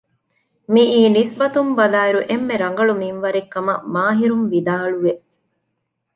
[0.73, 5.13] މިއީ ނިސްބަތުން ބަލާއިރު އެންމެ ރަނގަޅު މިންވަރެއް ކަމަށް މާހިރުން ވިދާޅުވެ